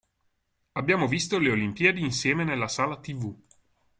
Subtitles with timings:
[0.73, 3.35] Abbiamo visto le Olimpiadi insieme nella sala TV.